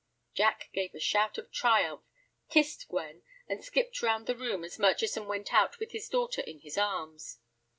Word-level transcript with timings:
Jack 0.33 0.71
gave 0.73 0.95
a 0.95 0.99
shout 0.99 1.37
of 1.37 1.51
triumph, 1.51 2.01
kissed 2.49 2.87
Gwen, 2.89 3.21
and 3.47 3.63
skipped 3.63 4.01
round 4.01 4.25
the 4.25 4.35
room 4.35 4.63
as 4.63 4.79
Murchison 4.79 5.27
went 5.27 5.53
out 5.53 5.77
with 5.77 5.91
his 5.91 6.09
daughter 6.09 6.41
in 6.41 6.61
his 6.61 6.75
arms. 6.75 7.37